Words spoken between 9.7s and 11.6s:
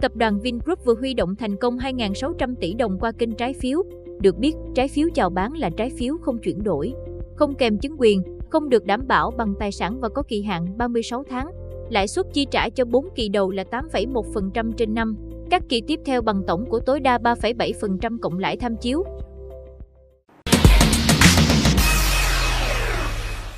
sản và có kỳ hạn 36 tháng.